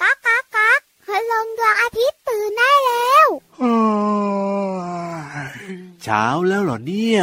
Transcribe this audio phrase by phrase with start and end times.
[0.00, 3.28] ก๊ากก๊ากก๊ากพลงดวงอาทิตย์ตื่นได้แล้ว
[6.02, 7.22] เช้าแล้วเหรอเนี่ย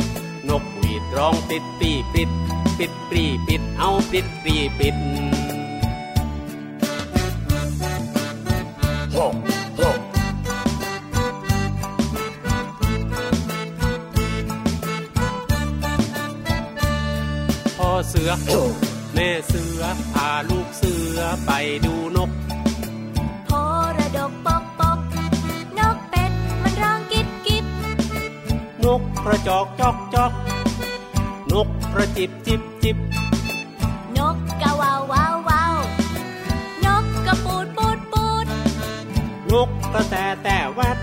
[1.17, 2.29] ร้องปิดปีปิด
[2.77, 4.95] ปิดปรีปิด เอาปิดปรีปิด
[9.11, 9.17] โฮ
[9.75, 9.81] โฮ
[17.77, 18.31] พ่อเสือ
[19.13, 19.81] แม่เสือ
[20.13, 21.51] พาลูกเสือไป
[21.85, 22.31] ดูนก
[23.45, 23.51] โพ
[23.97, 24.99] ระดกปกปก
[25.79, 27.65] นกเป็ดมันร้องกิบกิบ
[28.83, 30.31] นกกระจอกจอกจอก
[31.91, 32.97] นกกระจิบจิบจิบ
[34.17, 35.75] นกกะวาววาววาว
[36.85, 38.45] นกกระปูดปูดปูด
[39.51, 40.97] นกกระแตแต่แวด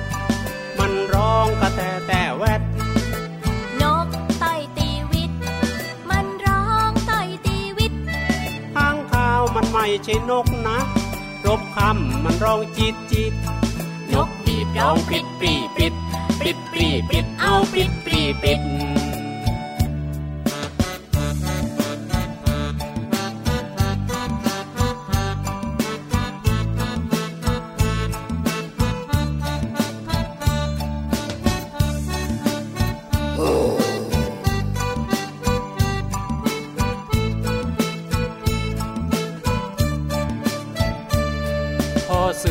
[0.79, 2.63] มันร้องกระแตแต่แวด
[3.83, 4.07] นก
[4.43, 5.33] ต่อยตีวิต
[6.11, 7.93] มันร้องต่อยตีวิต
[8.75, 10.79] ข้างข้าวมันไม่ใช่นกนะ
[11.47, 13.33] รบคำมันร้องจีดจีด
[14.15, 15.95] นกบีบร้องปิดปรีปิด
[16.41, 18.63] ปิดปรีปิดเอาปิดปรีปิด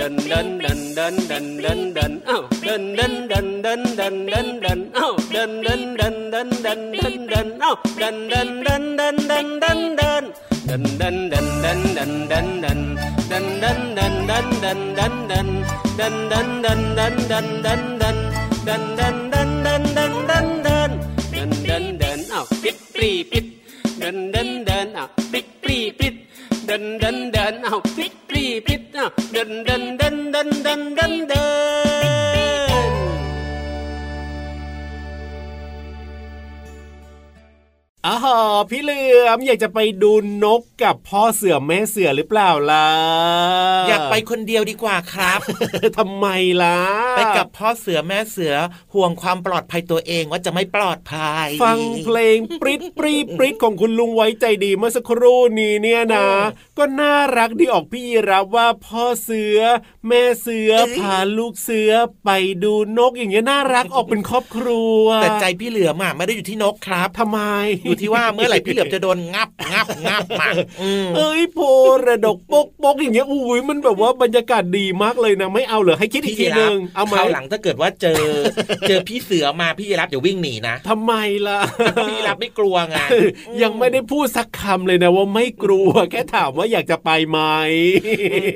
[0.00, 10.24] เดินเดินเดินดันดันดันดันดันดันดันเอ้าดันดันดันดันดันดันดันเอ้าดันดันดันดันดันดันดันเอ้าดันดันดันดันดันดัน
[26.70, 28.82] ดินเดินเดินเอาปิดปรีปิด
[29.32, 30.80] เดินเดินเดินเดินเดิน
[31.28, 31.44] เดิ
[31.88, 31.89] น
[38.06, 38.16] อ๋อ
[38.70, 40.12] พี่เหลือมอยากจะไปดู
[40.44, 42.88] นกกับพ่อเสือแม่เสือหรือเปล่าล่ะ
[43.88, 45.40] อยากไปคนเดียวดีกว่าครับ
[45.98, 46.26] ทำไม
[46.62, 46.78] ล่ะ
[47.16, 48.54] ไปกับพ่อเสือแม่เสือ
[48.94, 56.26] ห่วงความปลอดภัยตัวเองว่าจะไม่ปลอดภัย ฟังเพลงปริดปรีปริดของคุณลุงไว้ใจดีเมื่อสักครู่นี้เนี่ยนะ
[56.78, 59.58] ก็น่ารักที่ออกพี่รับว่าพ่อเสือ
[60.08, 61.90] แม่เสือพาลูกเสือ
[62.24, 62.30] ไป
[62.64, 67.40] ดูนกอย่างเงี้ยน่ารักออกเป็นครอบครัว แต่ใจพี่เหลือมอะไม่ได้อยู่ที่นกครับทำไม
[67.90, 70.48] อยู่ที่ว่าเมื่อไหร่พี่เหลือมจะโดนงับงับงับมา
[70.82, 71.58] อืมเอ้ยโพ
[72.06, 78.22] ระดกปกปกอย่างเงี้ยอุ้ยมันแบบว่าบรรยากาศดีมากเลยนะไม่เอาเหรอให้คิดอีกทีนึงเอาไหมคราวหลังถ้าเกิดว่าเจอ
[78.88, 81.12] เจอพี่เสือมาพี่ยีรับอย่าวิ่งหนีนะทำไม
[81.46, 81.58] ล่ะ
[82.08, 82.96] พี่ยีรับไม่กลัวไง
[83.62, 87.38] ยังไม่ได้พูดสักคำเลยนะว่าไม่กลัวแค่ถามว่าอยากจะไปไหม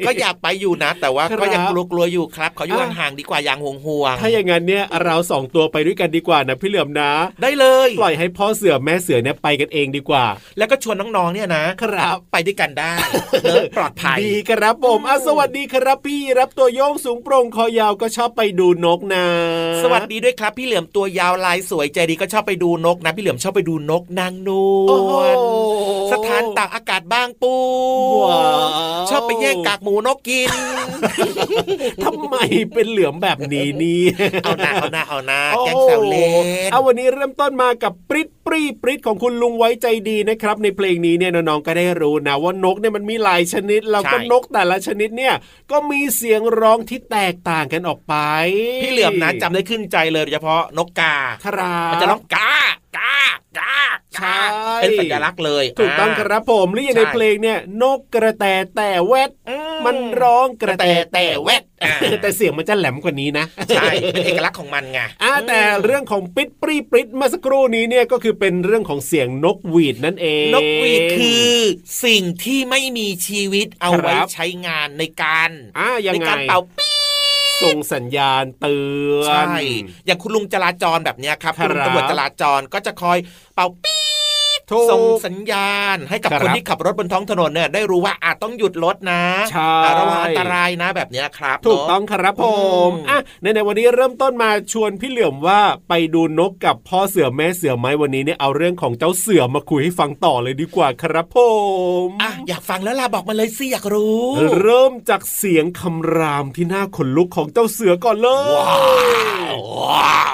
[0.06, 10.24] ก็อยากไปอยู่นะ แต่ว่าครับก็ยังกลัวๆอยู่ครับขออยู่อะห่างๆดีกว่าอย่างห่วงห่วงๆถ้าอย่างนั้นเนี่ยเราสองตัวไปด้วยกันดีกว่านะพี่เหลือมนะ ได้เลย ปล่อยให้พ่อเสือแม่เสือเนี่ยไปกันเองดีกว่า
[10.58, 12.92] แล้วก็ชวนน้องๆเนี่ยนะครับไปด้วยกันได้
[13.42, 19.24] เนอะปลอดภัยดีครับผมอะสวัสดีครับพี่รับตัวโยงสูงโปร่งคอยาวก็ชอบไปดูนกนะ
[19.82, 24.50] สวัสดีด้วยครับ พี่เหลือมตัวยาวลายสวยใจดีก็ชอบไปดูนกนะ พี่เหลือมชอบไปดูนกนางน
[24.88, 25.14] โอ้วโหล
[26.12, 27.54] สถานตากอากาศบางปู
[28.24, 30.50] ว้าวชอบไปแย่งกากหมูนกกิน
[32.04, 32.36] ทำไม
[32.72, 34.02] เป็นเหลือมแบบนี้นี่
[34.44, 45.34] เอาหน้าเอาหน้าเอาหน้าแกล้งแซวเล่นเอาวันนี้เริ่มต้นมากับปริ๊ด ปรีปริ๊ดของคุณลุงไว้ใจดีนะครับ ในเพลงนี้เนี่ยน้องๆก็ได้รู้นะว่านกเนี่ยมันมีหลายชนิดแล้วก็นกแต่ละชนิดเนี่ย
[45.70, 48.14] ก็มีเสียงร้องที่แตกต่างกันออกไป
[48.82, 52.52] พี่เหลือมนะจำได้ขึ้นใจเลยโดยเฉพาะนกกาครับมันจะร้องกา
[52.98, 53.16] กา
[53.58, 53.76] กา
[54.16, 54.42] ใช่
[54.82, 58.44] เป็นสัญลักษณ์เลยถูกต้องครับผมหรืออย่างในใช่เพลงเนี่ย นกกระแต
[58.76, 71.54] แต่แวดอืมันร้องกระแตแต่แวดอ่าแต่เสียงมันจะแหลมกว่านี้นะใช่เป็นเอกลักษณ์ของมันไงอ่าแต่เรื่องของปิดปรีปริดเมื่อสักครู่นี้เนี่ยก็คือเป็นเรื่องของเสียงนกหวีดนั่นเอง นกหวีดคือ
[72.04, 76.94] สิ่งที่ไม่มีชีวิตเอาไว้ครับใช้งานในการอ่ายังในไงการเป่าปี๊
[77.64, 78.78] ส่งสัญญาณเตื
[79.14, 79.54] อนใช่
[80.06, 83.18] อย่างคุณลุงจราจรแบบเนี้ยครับครัคุบณลุงตำรวจจราจรก็จะคอย
[83.54, 84.03] เป่าปี๊ดถูก
[84.90, 92.46] ส่งสัญญาณให้กับครับคนที่ขับรถบนท้องถนนเนี่ยได้รู้ว่าอาจต้องหยุดรถนะใช่อ่าระวังอันตรายนะแบบเนี้ยครับ ถูกเนอะต้องครับผ
[92.88, 101.36] มอืมอะในในวันนี้เริ่มต้นมาชวนพี่เหลื่อมว่าไปดูนกกับพ่อเสือแม่เสือไหมวันนี้เนี่ยเอาเรื่องของเจ้าเสือมาคุยให้ฟังต่อเลยดีกว่าครับผ
[102.06, 104.24] มอะอยากฟังแล้วล่ะบอกมาเลยสิอยากรู้
[104.62, 108.76] เริ่มจากเสียงคำรามที่น่าขนลุกของเจ้าเสือก่อนเลยว้า
[109.54, 110.18] วว้า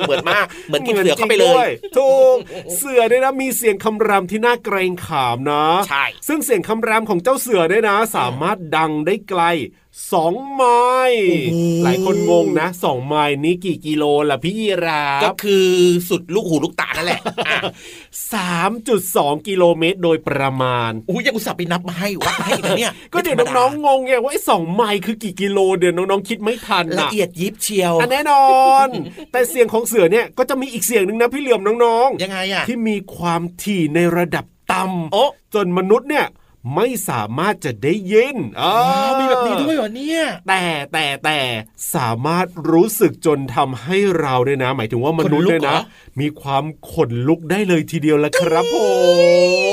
[0.00, 2.36] เหมือนมากเหมือนกินเสือเข้าไปเลหมือนจริงด้วยยถูก
[2.76, 9.42] เสือเนี่ยนะมีเสียงคำรามที่น่าเกรงขามนะ ใช่ ซึ่งเสียงคำรามของเจ้าเสือเนี่ยนะ สามารถดังได้ไกล
[10.12, 10.62] สองไม
[11.10, 11.24] ล์
[11.84, 15.68] หลายคนงงนะสองไมล์นี้กี่กิโลล่ะพี่ยีราก็ฟคือ
[16.08, 17.58] สุดลูกหูลูกตานั่นแหละอะ
[18.32, 28.44] สามจุดสองกิโลเมตรโดยประมาณอุ้ยยังอุตส่าห์ไปนับมาให้วัดมาให้อีกนะเนี่ย ก็เดี๋ยวน้องๆงงไงว่าไอ้สองไมล์คือกี่กิโลเดี๋ยวน้องๆคิดไม่ทันละนะเอียดยิบเชียวอันแน่นอ
[28.84, 28.88] น
[29.32, 35.24] แต่เสียงของเสือเนี่ยก็จะมีอีกเสียงหนึ่งนะพี่เหลื่อมน้องยังไงอะๆที่มีความถี่ในระดับต่ำโอ้
[35.54, 36.26] จนมนุษย์เนี่ย
[36.74, 40.62] ไม่สามารถจะได้ยินอ๋ออ๋อมีแบบนี้ด้วยเหรอเนี่ย แต่
[40.92, 41.38] แต่แต่
[41.94, 48.76] สามารถรู้สึกจนทำให้เราเนี่ยนะ หมายถึงว่ามนุษย์เนี่ยนะขนลุกเหรอมีความขนลุกได้เลยทีเดียวละครับผ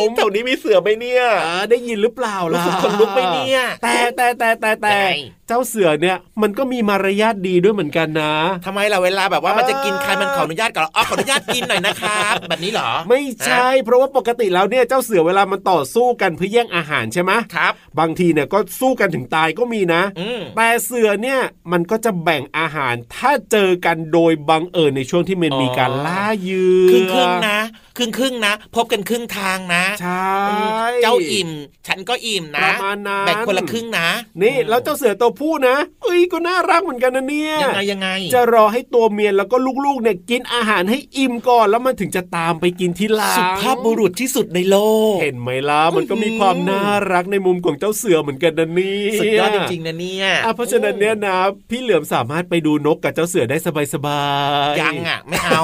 [0.05, 5.09] มแถวนี้มีเสือไหมเนี่ยอ่าได้ยินหรือเปล่าล่ะรู้สึกขนลุกไหมเนี่ย แต่แต่แต่แต่แต่ยังไง
[5.47, 8.33] เจ้าเสือเนี่ยมันก็มีมารยาทดีด้วยเหมือนกันนะ
[8.65, 21.39] ทำไมล่ะเวลาแบบว่ามันจะกินใครอ่ามัมันขออนุญาตก่อนอ๋อขออนุญาตกินหน่อยนะครับแบบนี้เหรอ ไม่ใช่ เพราะว่าปกติแล้วเนี่ยเจ้าเสือเวลามันต่อสู้กันเพื่อแย่งอาหารใช่ไหมครับ บางทีเนี่ยก็สู้กันถึงตายก็มีนะอืมแต่เสือเนี่ย
[21.71, 27.59] มันก็จะแบ่งอาหารถ้าเจอกันโดยบังเอิญในช่วงที่มันอ๋อมีการล่าเหยือครึ่งครึ่งๆนะ
[27.97, 30.63] ครึ่งครึ่งๆนะ พบกันครึ่งทางนะใช่อืม
[31.03, 31.49] เจ้าอิ่ม
[31.87, 34.07] ฉันก็อิ่มปนะระมาณนั้นแบ่งคนละครึ่งนะ
[34.41, 44.77] นี่แล้วเจ้าเสือตัวผู้นะเอ้ยก็น่ารักเหมือนกันนะเนี่ยยังไงยังไง จะรอให้ตัวเมียแล้วก็ลูกๆเนี่ยกินอาหารให้อิ่มก่อนแล้วมันถึงจะตามไปกินที่หลังสุภาพบุรุษที่สุดในโล
[45.13, 51.37] ก เห็นไหมล่ะมันก็มีความน่ารักในมุมของเจ้าเสือเหมือนกันนะนี่สุดยอดจริงๆนะเนี่ยอะเพราะฉะนั้นเนี่ยนะ
[51.69, 53.57] พี่เหลือมสามารถไปดูนกกับเจ้าเสือได้
[53.93, 54.23] สบา
[54.71, 55.63] ยๆยังอะไม่เอา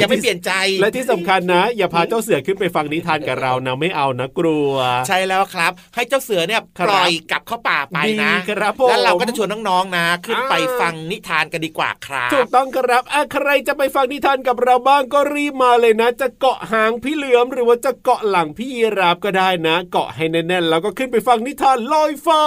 [0.00, 4.72] ยังไม่เปลี่ยนใจ และที่สำคัญนะ อย่าพาเจ้าเสือขึ้นไปฟังนิทานกับเรานะไม่เอานะกลัว
[5.08, 22.42] ใช่แล้วครับ ให้เจ้าเสือเนี่ยครับปล่อยกลับเข้าป่าไปนะดีครับผมแล้วเราก็จะชวนน้องๆนะ ขึ้นไปอ่าฟังนิทานกันดีกว่าครับถูกต้องครับอะใครจะไปฟังนิทานกับเราบ้างก็รีบมาเลยนะ จะเกาะหางพี่เหลือมหรือว่าจะเกาะหลังพี่ยีราฟก็ได้นะ เกาะให้แน่นๆแล้วก็ขึ้นไปฟังนิทานลอยฟ้า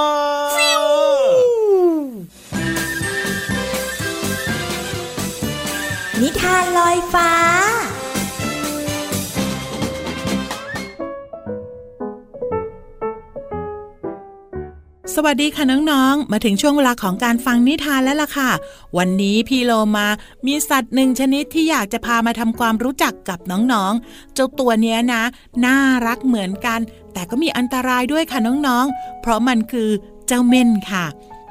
[6.24, 7.31] นิทานลอยฟ้า
[15.15, 18.51] สวัสดีค่ะน้องๆ มาถึงช่วงเวลาของการฟังนิทานแล้วล่ะค่ะ
[18.97, 20.07] วันนี้พี่โลมา
[20.47, 25.24] มีสัตว์หนึ่งชนิดที่อยากจะพามาทำความรู้จักกับน้องๆ เจ้าตัวเนี้ยนะ
[25.65, 26.79] น่ารักเหมือนกัน
[27.13, 29.89] แต่ก็มีอันตรายด้วยค่ะน้องๆ เพราะมันคือ
[30.27, 31.05] เจ้าเม่นค่ะ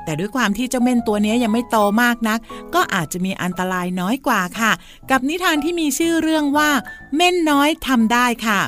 [0.07, 2.39] แต่ด้วยความที่เจ้าเม่นตัวนี้ยังไม่โตมากนัก
[2.75, 4.73] ก็อาจจะมีอันตรายน้อยกว่าค่ะ
[5.11, 6.71] กับนิทานที่มีชื่อเรื่องว่า
[7.17, 8.61] เม่นน้อยทำได้ค่ะ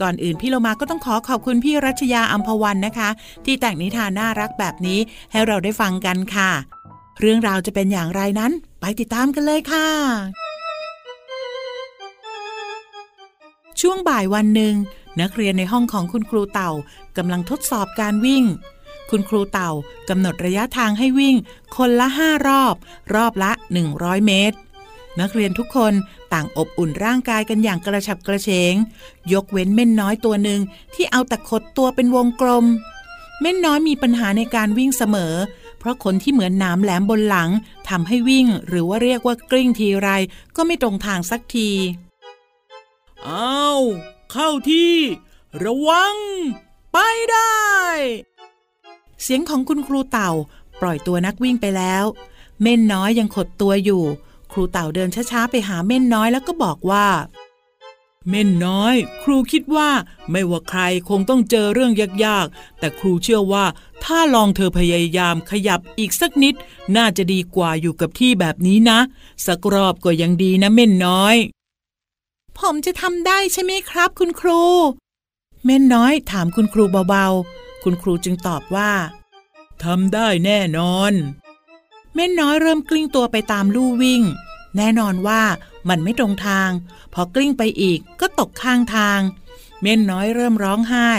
[0.00, 3.08] ก่อนอื่นพี่โลมาก็ต้องขอขอบคุณพี่รัชยาอัมพวันนะคะ
[3.44, 4.98] ที่แต่งนิทานน่ารักแบบนี้
[5.30, 6.50] ให้เราได้ฟังกันค่ะ
[7.20, 9.88] เรื่องราวจะเป็นอย่างไรนั้น ไปติดตามกันเลยค่ะ
[13.80, 14.74] ช่วงบ่ายวันหนึ่ง
[15.20, 16.70] นักเรียนในห้องของคุณครูเต่า
[17.16, 18.44] กำลังทดสอบการวิ่ง
[19.10, 19.70] คุณครูเต่า
[20.08, 21.36] กำหนดระยะทางให้วิ่ง
[21.76, 22.74] คนละห้ารอบ
[23.14, 23.52] รอบละ
[23.90, 24.56] 100 เมตร
[25.20, 25.92] นักเรียนทุกคน
[26.32, 28.74] ต่างอบอุ่นร่างกายกันอย่างกระฉับกระเฉง
[29.32, 30.60] ยกเว้นเม่นน้อยตัวหนึ่ง
[30.94, 32.66] ที่เอาต่ขดตัวเป็นวงกลม
[33.40, 35.34] เม่นน้อยมีปัญหาในการวิ่งเสมอ
[35.78, 37.50] เพราะขนที่เหมือนน้ำแหลมบนหลัง
[37.88, 40.08] ทำให้วิ่ง หรือว่าเรียกว่ากลิ้งทีไร
[40.56, 41.70] ก็ไม่ตรงทางสักที
[43.28, 43.80] อ้าว
[44.32, 44.94] เข้าที่
[45.64, 46.16] ระวัง
[46.92, 46.98] ไป
[47.30, 47.60] ได้
[49.22, 50.30] เสียงของคุณครูเต่า
[50.80, 52.04] ปล่อยตัวนักวิ่งไปแล้ว
[52.62, 54.02] เม่นน้อยยังขดตัวอยู่
[54.52, 57.06] ครูเต่าเดินช้าๆไปหาเม่นน้อยแล้วก็บอกว่า
[58.28, 59.90] เม่นน้อย ครูคิดว่า
[60.30, 61.92] ไม่ว่าใครคงต้องเจอเรื่อง
[62.24, 63.64] ยากๆ แต่ครูเชื่อว่า
[64.04, 66.54] ถ้าลองเธอพยายามขยับอีกสักนิด
[66.96, 68.98] น่าจะดีกว่าอยู่กับที่แบบนี้นะ
[69.46, 71.36] สักรอบก็ยังดีนะเม่นน้อย
[72.58, 74.62] ผมจะทำได้ใช่ไหมครับ คุณครู
[75.64, 78.92] เม่นน้อยถามคุณครูเบาๆ คุณครูจึงตอบว่า
[79.82, 81.12] ทำได้แน่นอน
[82.14, 84.22] เม่นน้อยเริ่มกลิ้งตัวไปตามลู่วิ่ง
[84.76, 85.42] แน่นอนว่า
[85.88, 86.70] มันไม่ตรงทาง
[87.14, 89.20] พอกลิ้งไปอีกก็ตกข้างทาง
[89.82, 91.10] เม่นน้อยเริ่มร้องไห้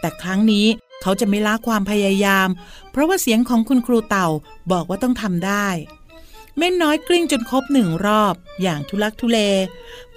[0.00, 0.66] แต่ครั้งนี้
[1.02, 2.48] เขาจะไม่ละความพยายาม
[2.90, 4.28] เพราะว่าเสียงของคุณครูเต่า
[4.72, 5.68] บอกว่าต้องทำได้
[6.56, 9.38] เม่นน้อยกลิ้งจนครบหนึ่งรอบ อย่างทุลักทุเล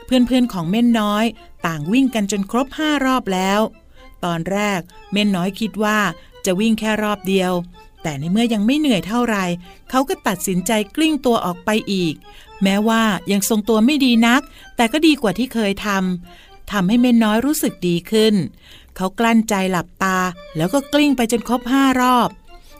[0.05, 1.25] เพื่อนๆของเม่นน้อย
[1.65, 3.59] ต่างวิ่งกันจนครบห้ารอบแล้ว
[4.25, 4.79] ตอนแรก
[5.11, 5.99] เม่นน้อยคิดว่า
[6.45, 7.53] จะวิ่งแค่รอบเดียว
[8.03, 9.37] แต่ในเมื่อยังไม่เหนื่อยเท่าไร
[9.89, 12.13] เขาก็ตัดสินใจกลิ้งตัวออกไปอีก
[12.63, 14.41] แม้ว่ายังทรงตัวไม่ดีนัก
[14.75, 18.35] แต่ก็ดีกว่าที่เคยทำทำให้เม่นน้อยรู้สึกดีขึ้น
[18.95, 20.17] เขากลั้นใจหลับตา
[20.57, 22.29] แล้วก็กลิ้งไปจนครบห้ารอบ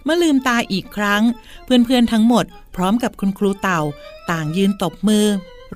[0.04, 1.24] เมื่อลืมตาอีกครั้ง
[1.64, 3.82] เพื่อนๆทั้งหมด พร้อมกับคุณครูเต่า
[4.32, 5.26] ต่างยืนตบมือ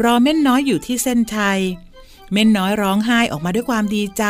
[0.04, 1.60] รอเม่นน้อยอยู่ที่เส้นชัย
[2.32, 4.24] เม่นน้อยร้องไห้ออกมาด้วยความดีใจ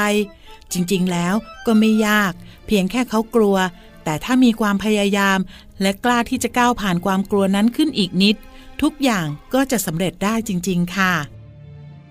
[0.74, 1.34] จริงๆ แล้ว
[1.66, 2.32] ก็ไม่ยาก
[2.68, 3.58] เพียงแค่เขากลัว
[4.04, 5.38] แต่ถ้ามีความพยายาม
[5.82, 8.36] และกล้าที่จะก้าวผ่านความกลัวนั้นขึ้นอีกนิด
[8.82, 11.14] ทุกอย่างก็จะสำเร็จได้จริง ๆ ค่ะ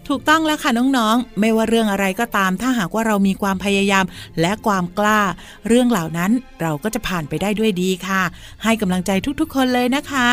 [0.09, 4.05] ถูกต้องแล้วค่ะน้องๆ ไม่ว่าเรื่องอะไรก็ตาม ถ้าหากว่าเรามีความพยายาม
[4.41, 5.21] และความกล้า
[5.69, 6.31] เรื่องเหล่านั้น
[6.61, 8.23] เราก็จะผ่านไปได้ด้วยดีค่ะ
[8.65, 10.29] ให้กำลังใจทุกๆ คนเลยนะคะ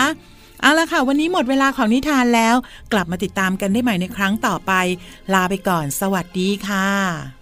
[0.62, 2.56] เอาละค่ะ วันนี้หมดเวลาของนิทานแล้ว
[2.94, 4.72] กลับมาติดตามกันได้ใหม่ในครั้งต่อไป
[5.34, 7.39] ลาไปก่อน สวัสดีค่ะ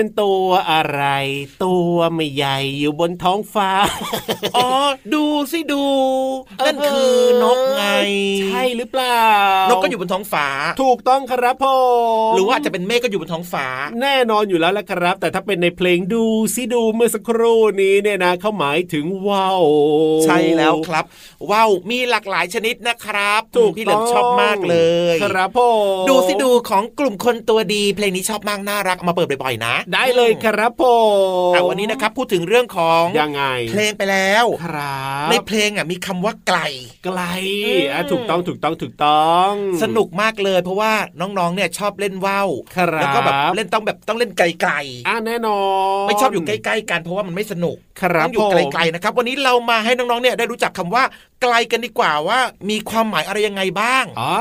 [0.00, 1.02] ดูนั่นตั วอะไร
[1.64, 3.70] ตัวไม่ใหญ่อยู่บนท้องฟ้า
[4.56, 4.68] อ๋อ
[5.14, 5.84] ดูสิดู
[6.66, 7.84] นั่นคือนกไง
[8.42, 9.24] ใช่หรือเปล่า
[9.70, 10.46] นกก็อยู่บนท้องฟ้า
[10.82, 11.76] ถูกต้องครับพ่อ
[12.34, 13.66] หรือว่าจะเป็นเมฆก็อยู่บนท้องฟ้า
[14.02, 19.62] แน่นอนอยู่แล้วละครับ แต่ถ้าเป็นในเพลงดูสิดูเมื่อสักครู่นี้เนี่ยนะเขาหมายถึงว่าว
[20.24, 21.04] ใช่แล้วครับ
[21.50, 24.76] ว้าวมีหลากหลายชนิดนะครับถูกพี่เหลิมชอบมากเล
[25.14, 25.68] ย ครับพ่อ
[26.08, 30.94] ดูสิดูของกลุ่มคนตัวดี เพลงนี้ชอบมากน่ารักเอามาเปิดบ่อยๆนะ ได้เลยครับพ่อ
[31.54, 36.58] แต่วันนี้นะครับพูดถึงเรื่องของยังไง เพลงไปแล้วครับในเพลงอะมีคำว่าไกล
[37.04, 37.20] ไกล
[37.66, 44.74] อืมอะถูกต้องถูกต้องถูกต้อง สนุกมากเลย เพราะว่าน้องๆเนี่ยชอบเล่นว่าวครับแล้วก็แบบเล่นต้องแบบต้องเล่นไกล
[45.08, 45.60] อะแน่นอ
[46.04, 51.04] นๆไม่ชอบอยู่ใกล้ๆกันเพราะว่ามันไม่สนุก ครับต้องอยู่ผมไกลๆนะครับ วันนี้เรามาให้น้องๆเนี่ยได้รู้จักคำว่า
[51.42, 52.38] ไกลกันดีกว่าว่า
[52.70, 54.32] มีความหมายอะไรยังไงบ้างอ๋อ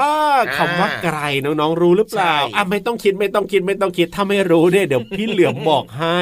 [0.58, 6.20] คำว่าไกลน้องๆรู้หรือเปล่าใช่อะไม่ต้องคิดไม่ต้องคิดไม่ต้องคิดถ้าไม่รู้เนี่ยเดี๋ยวพี่เหลือมบอกให้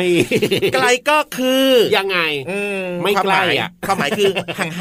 [0.74, 1.68] ไกลก็คือ
[1.98, 4.32] ยังไงอืมไม่ความหายใกล้อะความหมายคือ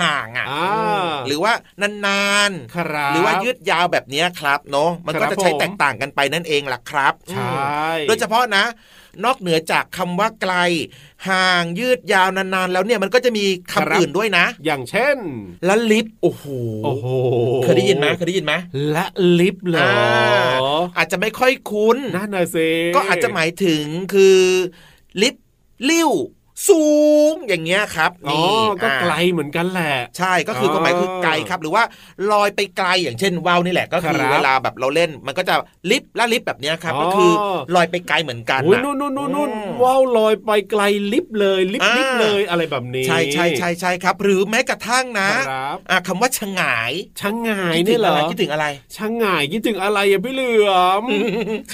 [0.01, 7.51] ห่างๆอะอ่าอืมหรือว่านานครับๆหรือว่ายืดยาวแบบเนี้ยครับเนาะมันก็ครับจะใช้ผมแตกต่างกันไปนั่นเองล่ะครับใช่
[7.99, 8.65] อืมโดยเฉพาะนะ
[9.25, 10.55] นอกเหนือจากคำว่าไกล
[11.29, 15.17] ห่างยืดยาวนานๆ แล้วเนี่ยมันก็จะมีคำครับอื่นด้วยนะ อย่างเช่น
[15.69, 16.45] ละลิฟโอ้โห
[16.85, 17.07] โอ้โห
[17.63, 18.55] เคยได้ยินไหมเคยได้ยินไหม
[18.93, 19.05] และ
[19.39, 19.93] ลิฟต์เหรออา
[20.97, 24.39] อาจจะไม่ค่อยคุ้นนั่นน่ะสิก็อาจจะหมายถึงคือ
[25.23, 25.45] ลิฟต์
[25.91, 26.11] ลิ้ว
[26.69, 26.87] สู
[27.33, 31.83] งอย่างเงี้ยครับอ๋อนี่ก็อ่าไกลเหมือนกันแหละ ใช่ก็คือความหมายคือไกลครับ หรือว่า
[32.33, 35.55] ลอยไปไกลอย่างเช่นว่าวนี่แหละก็คือครับเวลาแบบเราเล่น มันก็จะ
[35.91, 37.33] ลิฟต์และลิฟต์แบบเนี้ยครับอ๋อก็คือ
[37.75, 40.83] ลอยไปไกลเหมือนกันโอ้ยน่ะนู่นนู่นนู่นนู่นอืมว้าวลอยไปไกล
[41.13, 51.03] ลิฟต์เลยลิฟต์อ่าลิฟต์เลยอะไรแบบนี้ใช่ใช่ใช่ใช่ครับ หรือแม้กระทั่งนะครับอะคำว่าชะงายช่างงายคิดถึนี่งเหรอะอไรคิดถึงอะไรช่างงายคิดถึงอะไรอะพี่เหลือม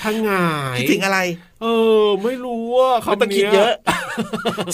[0.00, 1.18] ช่างงายคิดถึงอะไร
[1.62, 1.66] เอ
[2.04, 3.73] อ ไม่รู้ว่าไม่ต้องคำคิดเนี้ยเยอะ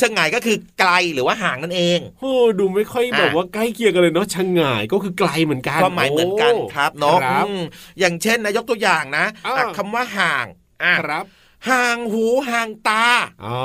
[0.00, 7.61] ชะงายก็คือไกลหรือว่าห่างนั่นเองโอ้ดูไม่ค่อยแบบอะว่าใกล้เคียงกันเลยเนาะช่างงายก็คือไกลเหมือนกันความหมายเหมือนกันโครับเนาะครับอืม
[8.00, 10.47] อย่างเช่นนะยกตัวอย่างนะอ่าอะคำว่าห่าง
[10.85, 11.25] อะครับ
[11.68, 13.04] ห่างหูห่างตา
[13.45, 13.59] อ๋อ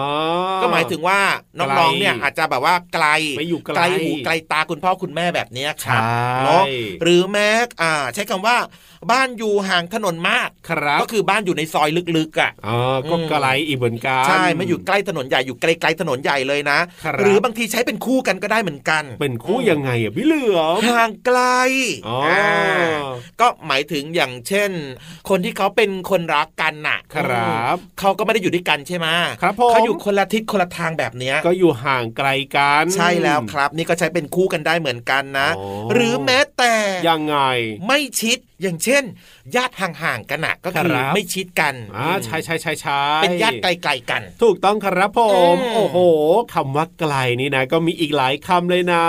[0.62, 1.20] ก็หมายถึงว่า
[1.60, 3.06] น้องๆ เนี่ยอาจจะแบบว่าไกล
[3.38, 6.04] ไปอยู่ไกลหูไกลตาคุณพ่อคุณแม่แบบเนี้ยคใช่รับ
[6.42, 6.64] เนาะ
[7.02, 7.50] หรือแม้
[7.82, 8.58] อ่าใช้คำว่า
[9.12, 12.78] บ้านอยู่ห่างถนนมากครับก็คือบ้านอยู่ในซอยลึกๆอะอ๋อ
[13.12, 21.40] ก็อืมไกลอีกเหมือนกันใช่ไม่อยู่ใกล้ถนนใหญ่อยู่ไกลๆถนนใหญ่เลยนะครับหรือบางทีใช้เป็นคู่กันก็ได้เหมือนกัน เป็นคู่ยังไงอะพี่เหลือมห่างไกล
[22.08, 22.48] อ๋ออ่า
[23.42, 24.72] ก็หมายถึงอย่างเช่น
[25.30, 29.08] คนที่เขาเป็นคนรักกันน่ะ ครับเขาก็ไม่ได้อยู่ด้วยกันใช่ไหม
[29.42, 36.74] ครับผมเขาอยู่คนละทิศคนละทางแบบเนี้ยก็อยู่ห่างไกลกัน ใช่แล้วครับ นี่ก็ใช้เป็นคู่กันได้เหมือนกันนะอ๋อหรือแม้แต่
[37.10, 37.38] ยังไง
[37.88, 38.93] ไม่ชิดอย่างเช่น
[39.56, 45.20] ญาติห่างๆกันนะก็คือครับไม่ชิดกันอ่าใช่ใช่ใช่ใช่เป็นญาติไกลๆกัน ถูกต้องครับผ
[45.54, 45.98] มอืมโอ้โห
[46.54, 49.06] คำว่าไกลนี่นะ ก็มีอีกหลายคำเลยนะ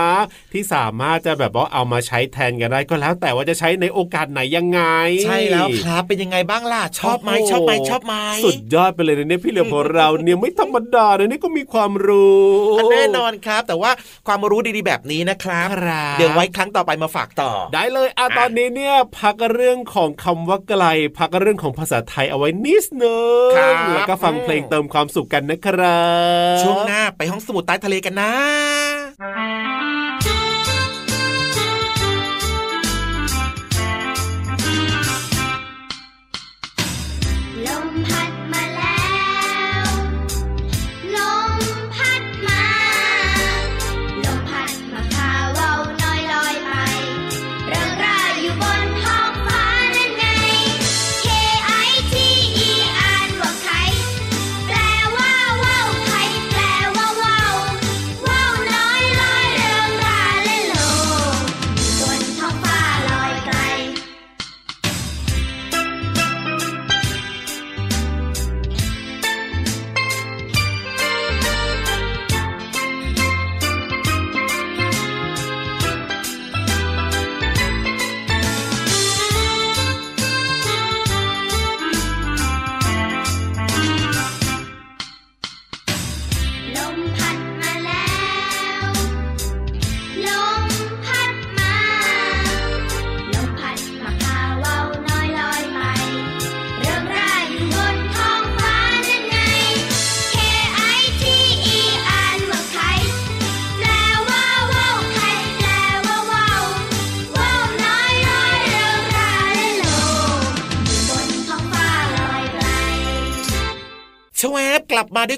[0.52, 4.80] ที่สามารถจะแบบว่าเอามาใช้แทนกันได้ก็แล้ว แต่ว่าจะใช้ในโอกาสไหนยังไง
[5.24, 12.44] ใช่แล้วครับเป็นยังไงบ้างล่ะชอบไหมโอ้โหชอบไหมชอบไหมสุดยอดไปเลยนะเนี่ยพี่เหลือมของเราเนี่ยไม่ธรรมดานะเนี่ยก็มีความรู้
[12.78, 13.90] อันแน่นอนครับ แต่ว่า
[14.26, 20.84] ความรู้ดีๆแบบนี้นะครับครับ เดี๋ยวไว้ครั้งต่อไปมาฝากต่อ ได้เลยอะตอนนี้เนี่ยพักเรื่องของคำว่าไกล
[21.18, 23.16] พักเรื่องของภาษาไทยเอาไว้นิดนึ
[23.48, 26.04] งครับแล้วก็ฟังเพลงเติมความสุขกันนะครั
[26.56, 29.83] บ ช่วงหน้าไปห้องสมุดใต้ทะเลกันนะ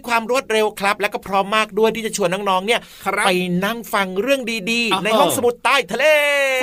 [0.08, 3.30] ความรวดเร็วครับ แล้วก็พร้อมมากด้วยที่จะชวนน้องๆเนี่ยครับไป
[3.64, 6.04] นั่งฟังเรื่องดีอ่าๆฮะในห้องสมุดใต้ทะเล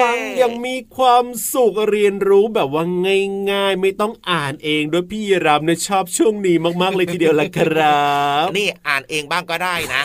[0.02, 2.84] ฟังยังมีความสุขเรียนรู้แบบว่า
[3.52, 8.04] ง่ายๆ ไม่ต้องอ่านเองโดยพี่ยีรามเนี่ยชอบช่วงนี้มากๆเลยทีเดียวละครั
[8.44, 10.02] บ นี่อ่านเองบ้างก็ได้นะ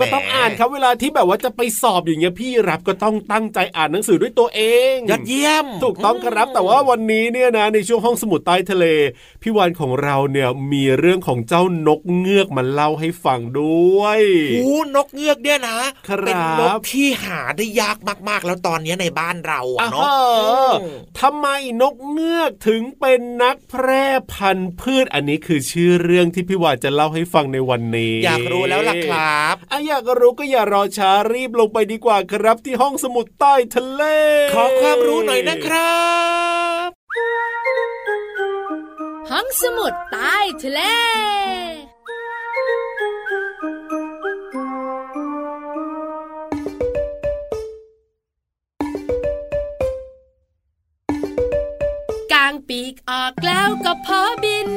[0.00, 4.60] ก็ต้องอ่านครับเวลาที่แบบว่าจะไปสอบอย่างเงี้ยพี่รับก็ต้องตั้งใจอ่านหนังสือด้วยตัวเอ
[4.92, 8.84] งยอดเยี่ยม ถูกต้องครับ แต่ว่าวันนี้เนี่ยนะในช่วงห้องสมุดใต้ทะเล
[9.42, 14.20] พี่วานของเราเนี่ยมีเรื่องของเจ้านกเงือกมาเล่าให้ฟังด้วย
[14.50, 17.96] โอ้นกเงือกเนี่ยนะครับเป็นนกที่หาได้ยาก
[18.28, 21.46] มากๆ แล้วตอนนี้ในบ้านเราอ่าอะเนาะฮะอืมทำไม
[21.82, 34.02] นกเงือกถึงเป็นนักแพร่พันธุ์พืชอันนี้คือชื่อเรื่องที่พี่วานจะเล่าให้ฟังในวันนี้ อยากรู้แล้วล่ะครับอะอยากรู้ก็อย่ารอช้ารีบลงไปดีกว่าครับที่ห้องสมุดใต้ทะเล
[34.54, 36.02] ขอความรู้หน่อยนะครั
[36.86, 36.88] บ
[39.30, 40.80] ห้องสมุดใต้ทะเล
[52.68, 54.68] ปีกออกแล้วก็พอบิน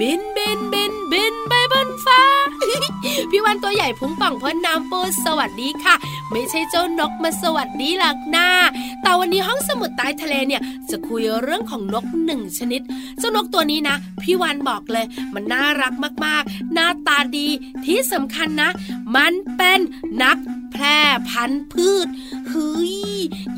[0.00, 2.22] บินบินบินบินไปบนฟ้า
[3.30, 5.94] พี่วันตัวใหญ่พุงป่องพ้นน้ำปูสวัสดีค่ะ
[6.30, 8.48] ไม่ใช่เจ้านกมาสวัสดีหลักหน้า
[9.02, 12.80] แต่วันนี้ห้องสมุดใต้ทะเลเนี่ย จะคุยเรื่องของนกหนึ่งชนิด
[13.18, 15.92] เจ้านกตัวนี้นะ พี่วันบอกเลย มันน่ารัก
[16.26, 17.48] มากๆ หน้าตาดี
[17.84, 18.70] ที่สำคัญนะ
[19.16, 19.80] มันเป็น
[20.22, 20.36] นัก
[20.72, 20.98] แพร่
[21.30, 22.08] พันธุ์พืช
[22.48, 22.94] เฮ้ย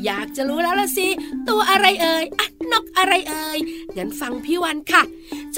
[0.05, 1.07] อยากจะรู้แล้วละสิ
[1.49, 3.59] ตัวอะไรเอ่ยอะนกอะไรเอ่ย
[3.97, 5.03] งั้นฟังพี่วันค่ะ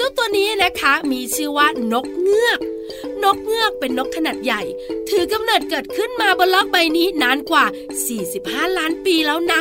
[0.00, 2.60] จ้าตัวนี้นะคะมีชื่อว่านกเงือก
[3.24, 4.62] นกเงือกเป็นนกขนาดใหญ่
[5.08, 7.64] ถือกำเนิดเกิดขึ้นมาบนโลกใบนี้นานกว่า
[8.20, 9.60] 45 ล้านปีแล้วนะ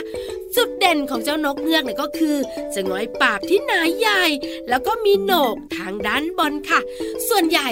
[0.55, 2.37] จุดเด่นของเจ้านกเงือกเนี่ยก็คือ
[2.73, 4.23] จะง้อยปากที่หนาใหญ่
[4.69, 6.79] แล้วก็มีโหนกทางด้านบนค่ะ
[7.29, 7.69] ส่วนใหญ่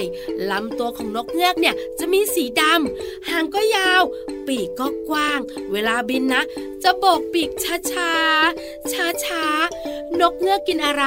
[0.52, 4.04] ลำตัวของนกเงือกเนี่ยจะมีสีดำหางก็ยาว
[4.48, 5.40] ปีกก็กว้าง
[5.72, 6.44] เวลาบินนะ
[6.84, 7.50] จะโบกปีก
[7.92, 8.92] ช้าๆ
[9.24, 11.04] ช้าๆนกเงือกกินอะไร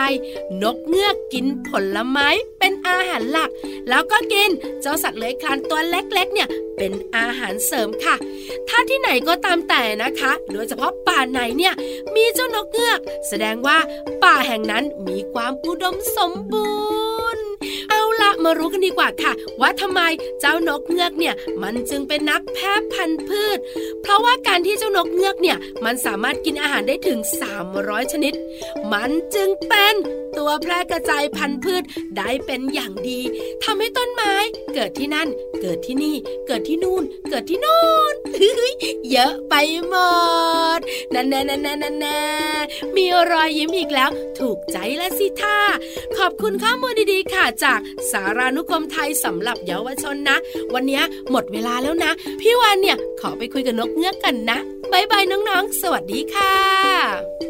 [0.63, 3.51] นกเงือกกินผลไม้เป็นอาหารหลัก
[3.89, 8.17] แล้วก็กินเจ้าสัตว์เลื้อยคลานตัวเล็กๆ เนี่ยเป็นอาหารเสริมค่ะ
[8.69, 11.75] ถ้าที่ไหนก็ตามแต่นะคะ โดยเฉพาะป่าไหนเนี่ย
[12.15, 13.79] มีเจ้านกเงือก แสดงว่า
[14.23, 16.67] ป่าแห่งนั้นมีความอุดมสมบู
[17.03, 17.08] รณ์
[18.45, 20.01] มารู้กันดีกว่าค่ะ ว่าทำไม
[20.41, 23.59] เจ้านกเงือกเนี่ยมันจึงเป็นนักแพร่พันธุ์พืช
[24.03, 27.19] เพราะว่าการที่เจ้านกเงือกเนี่ยมันสามารถกินอาหารได้ถึง
[27.65, 28.35] 300 ชนิด
[28.93, 29.95] มันจึงเป็น
[30.39, 31.83] ตัวแพร่กระจายพันธุ์พืช
[32.17, 33.21] ได้เป็นอย่างดี
[33.65, 34.35] ทำให้ต้นไม้
[34.75, 35.29] เกิดที่นั่น
[35.61, 38.15] เกิดที่นี่ เกิดที่นู่น เกิดที่นู่น
[39.11, 39.55] เยอะไป
[39.89, 39.95] หม
[40.79, 40.81] ด
[41.15, 42.23] นั่นแน่นั่นแน่นั่นแน่
[42.97, 45.59] มีรอยยิ้มอีกแล้ว ถูกใจและสิท่า
[46.19, 50.37] ขอบคุณข้อมูลดีๆค่ะจากสารานุกรมไทยสำหรับเยาวชนนะ
[50.75, 52.11] วันนี้หมดเวลาแล้วนะ
[52.41, 54.59] พี่วานเนี่ยขอไปคุยกับนกเงือกกันนะ
[54.93, 57.48] บายบายน้องๆ สวัสดีค่ะ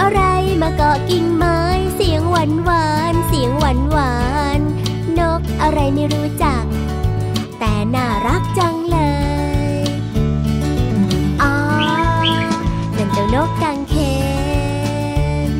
[0.00, 0.20] อะไร
[0.62, 1.58] มาเกาะกิ่งไม้
[1.94, 4.14] เสียงหวานหวานเสียงหวานหวา
[4.58, 4.60] น
[5.18, 6.64] นกอะไรไม่รู้จัก
[7.58, 8.98] แต่น่ารักจังเล
[9.76, 9.80] ย
[11.42, 11.54] อ๋อ
[12.96, 13.94] นั่นเจ้านกกังเข
[15.48, 15.50] น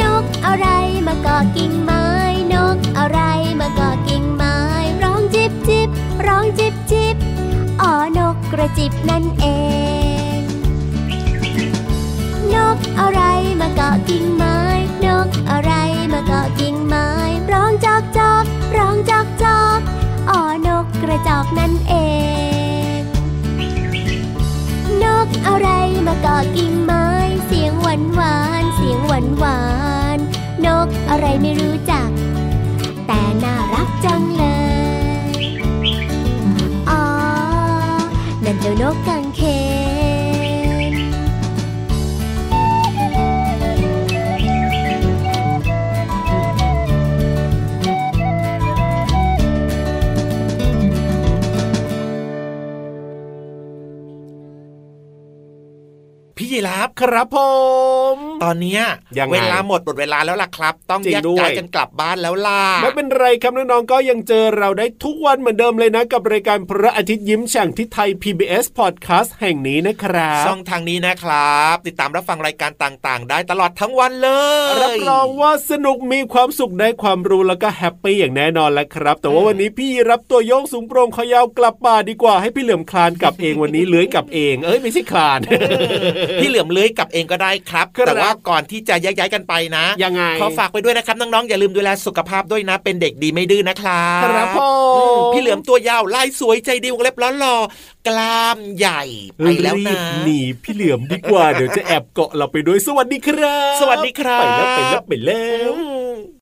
[0.00, 0.66] นกอะไร
[1.06, 1.99] มาเกาะกิ่งไม้
[8.60, 9.46] ระจิบนั่นเอ
[10.38, 10.40] ง
[12.54, 13.22] นกอะไร
[13.60, 14.58] มาเกาะกิ่งไม้
[15.06, 15.72] นกอะไร
[16.12, 17.08] มาเกาะกิ่งไม้
[17.52, 18.44] ร้องจอกจอก
[18.76, 19.80] ร้องจอกจอก
[20.30, 21.94] อ๋อนกกระจอกนั่นเอ
[22.98, 23.00] ง
[25.02, 25.68] นกอะไร
[26.06, 27.06] มาเกาะกิ่งไม้
[27.46, 29.60] เสียงหวานหวานเสียงหวานหวา
[30.16, 30.18] น
[30.66, 32.08] นกอะไรไม่รู้จัก
[33.06, 34.39] แต่น่ารักจังเลย
[38.74, 39.19] のか
[56.60, 57.38] ครับครับผ
[58.14, 58.78] ม ตอนนี้
[59.32, 74.28] เวลาหมดหมดเวลาแล้วล่ะครับ ต้องแยกย้ายกันกลับบ้านแล้วล่ะไม่เป็นไรครับน้องๆก็ยังเจอเราได้ทุกวันเหมือนเดิมเลยนะกับรายการพระอาทิตย์ยิ้มแฉ่งที่ไทย PBS Podcast แห่งนี้นะครับช่องทางนี้นะครับ ติดตามรับฟังรายการต่างๆ ได้ตลอดทั้งวันเล
[74.70, 85.40] ยรับรองว่าสนุกมีความสุขได้ความรู้แล้วก็แฮปปี้อย่างแน่นอนแล้วครับ แต่ว่าวันนี้พี่รับตัวโยงสูงโปร่งขยาวกลับป่าดีกว่าให้พี่เหลื่อมคลานกลับเองวันนี้เลื้อยกลับเอง เอ้ยไม่ใช่คลาน
[86.40, 94.70] พี่เหลือมเลื้อยกลับเองก็ได้ครับ แต่ว่าก่อนที่จะย้ายกันไปนะยังไงขอฝากไปด้วยนะครับน้องๆอย่าลืมดูแลสุขภาพด้วยนะ เป็นเด็กดีไม่ดื้อนะครับครับพ่อ
[95.32, 97.56] พี่เหลือมตัวยาวลายสวยใจดีวงเล็บล้อหล่อ
[98.08, 99.02] กล้ามใหญ่
[99.38, 106.39] ไปแล้วนะหนีพี่เหลือมดีกว่าเดี๋ยวจะแอบเกาะเราไปด้วยสวัสดีครับ สวัสดีครับไปแล้วไปแล้วไปแล้ว